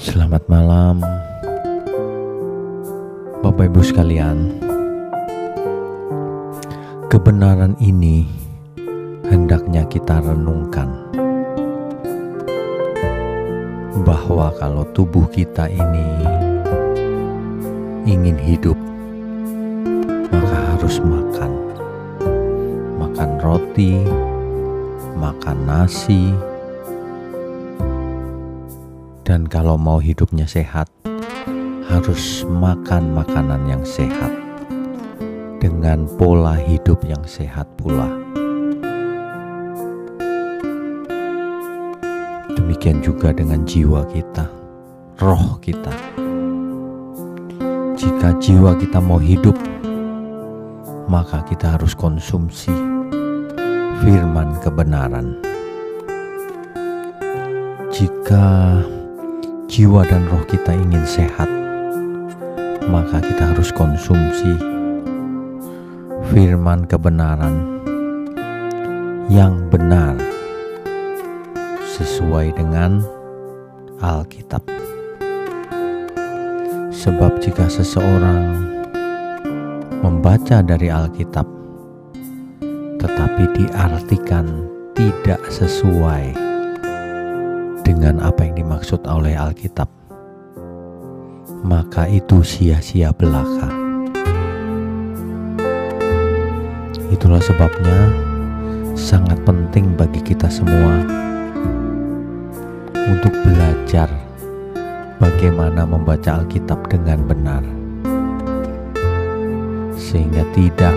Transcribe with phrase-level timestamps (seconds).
[0.00, 1.04] Selamat malam,
[3.44, 4.48] Bapak Ibu sekalian.
[7.12, 8.24] Kebenaran ini
[9.28, 10.88] hendaknya kita renungkan
[14.00, 16.08] bahwa kalau tubuh kita ini
[18.08, 18.80] ingin hidup,
[20.32, 21.52] maka harus makan,
[22.96, 24.00] makan roti,
[25.20, 26.32] makan nasi,
[29.30, 30.90] dan kalau mau hidupnya sehat,
[31.86, 34.34] harus makan makanan yang sehat
[35.62, 38.10] dengan pola hidup yang sehat pula.
[42.58, 44.50] Demikian juga dengan jiwa kita,
[45.22, 45.94] roh kita.
[47.94, 49.54] Jika jiwa kita mau hidup,
[51.06, 52.74] maka kita harus konsumsi
[54.02, 55.38] firman kebenaran.
[57.94, 58.82] Jika
[59.70, 61.46] jiwa dan roh kita ingin sehat,
[62.90, 64.58] maka kita harus konsumsi
[66.34, 67.78] firman kebenaran
[69.30, 70.18] yang benar
[71.86, 73.06] sesuai dengan
[74.02, 74.66] Alkitab.
[76.90, 78.74] Sebab jika seseorang
[80.02, 81.46] membaca dari Alkitab
[82.98, 84.66] tetapi diartikan
[84.98, 86.49] tidak sesuai
[87.82, 89.88] dengan apa yang dimaksud oleh Alkitab,
[91.64, 93.68] maka itu sia-sia belaka.
[97.10, 98.12] Itulah sebabnya
[98.94, 101.02] sangat penting bagi kita semua
[102.94, 104.06] untuk belajar
[105.18, 107.64] bagaimana membaca Alkitab dengan benar,
[109.98, 110.94] sehingga tidak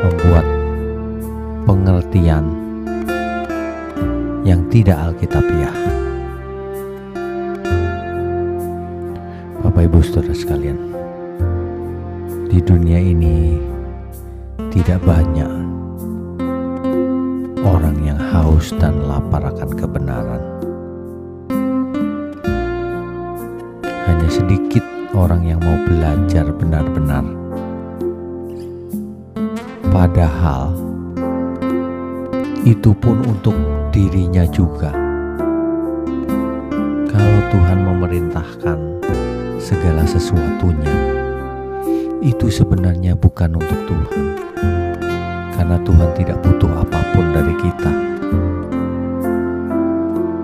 [0.00, 0.46] membuat
[1.68, 2.59] pengertian
[4.50, 5.78] yang tidak Alkitabiah.
[9.62, 10.90] Bapak Ibu Saudara sekalian,
[12.50, 13.62] di dunia ini
[14.74, 15.46] tidak banyak
[17.62, 20.42] orang yang haus dan lapar akan kebenaran.
[23.86, 24.82] Hanya sedikit
[25.14, 27.22] orang yang mau belajar benar-benar.
[29.94, 30.89] Padahal
[32.60, 33.56] itu pun untuk
[33.88, 34.92] dirinya juga.
[37.08, 38.78] Kalau Tuhan memerintahkan
[39.56, 40.96] segala sesuatunya,
[42.20, 44.24] itu sebenarnya bukan untuk Tuhan,
[45.56, 47.92] karena Tuhan tidak butuh apa pun dari kita.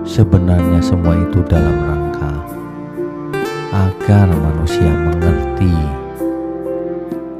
[0.01, 2.33] Sebenarnya, semua itu dalam rangka
[3.69, 5.69] agar manusia mengerti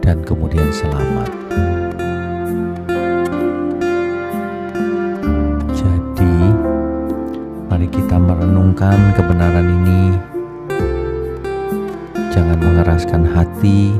[0.06, 1.34] dan kemudian selamat.
[7.78, 10.18] Mari kita merenungkan kebenaran ini.
[12.34, 13.94] Jangan mengeraskan hati.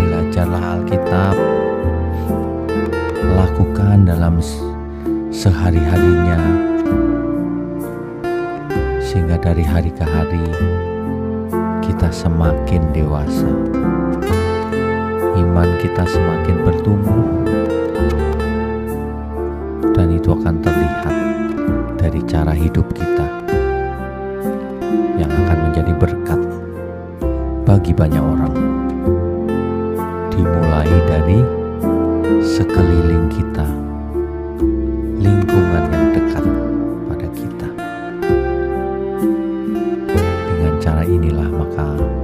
[0.00, 1.36] Belajarlah Alkitab.
[3.28, 4.40] Lakukan dalam
[5.28, 6.40] sehari-harinya
[9.04, 10.48] sehingga dari hari ke hari
[11.84, 13.52] kita semakin dewasa.
[15.36, 17.65] Iman kita semakin bertumbuh
[19.96, 21.14] dan itu akan terlihat
[21.96, 23.24] dari cara hidup kita
[25.16, 26.40] yang akan menjadi berkat
[27.64, 28.52] bagi banyak orang.
[30.28, 31.40] Dimulai dari
[32.44, 33.64] sekeliling kita,
[35.16, 36.44] lingkungan yang dekat
[37.08, 37.68] pada kita.
[40.44, 42.15] Dengan cara inilah maka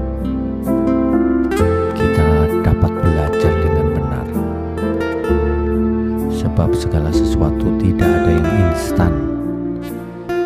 [6.52, 9.08] Sebab segala sesuatu tidak ada yang instan.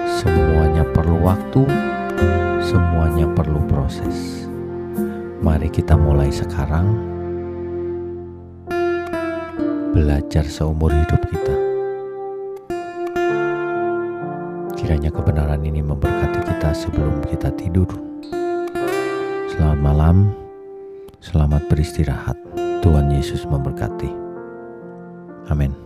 [0.06, 1.66] Semuanya perlu waktu,
[2.62, 4.46] semuanya perlu proses.
[5.42, 6.94] Mari kita mulai sekarang
[9.98, 11.56] belajar seumur hidup kita.
[14.78, 17.90] Kiranya kebenaran ini memberkati kita sebelum kita tidur.
[19.50, 20.30] Selamat malam,
[21.18, 22.38] selamat beristirahat.
[22.78, 24.14] Tuhan Yesus memberkati.
[25.50, 25.85] Amin.